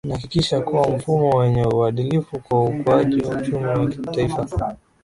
[0.05, 4.75] inahakikisha kuna mfumo wenye uadilifu kwa ukuaji wa uchumi wa taifa